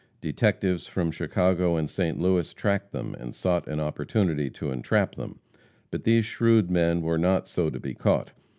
[0.19, 2.19] Detectives from Chicago and St.
[2.19, 5.37] Louis tracked them and sought an opportunity to entrap them.
[5.91, 8.33] But these shrewd men were not so to be caught.